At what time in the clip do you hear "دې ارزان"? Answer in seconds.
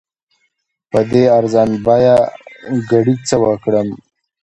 1.11-1.69